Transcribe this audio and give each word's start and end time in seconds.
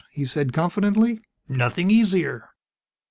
he'd 0.13 0.25
said, 0.25 0.51
confidently, 0.51 1.21
"nothing 1.47 1.91
easier. 1.91 2.49